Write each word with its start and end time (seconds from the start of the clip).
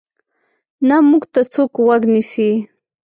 نه 0.87 0.97
موږ 1.09 1.23
ته 1.33 1.41
څوک 1.53 1.71
غوږ 1.85 2.01
نیسي. 2.13 2.51